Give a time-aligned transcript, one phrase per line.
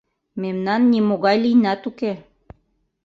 [0.41, 2.13] —Мемнан нимогай лийнат уке.